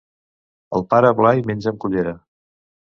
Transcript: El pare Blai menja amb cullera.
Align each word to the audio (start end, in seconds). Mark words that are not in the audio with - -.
El 0.79 0.87
pare 0.95 1.13
Blai 1.21 1.45
menja 1.53 1.73
amb 1.75 1.85
cullera. 1.87 2.19